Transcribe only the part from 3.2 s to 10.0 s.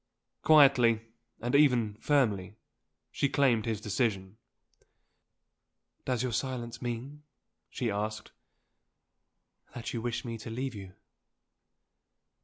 claimed his decision. "Does your silence mean," she asked, "that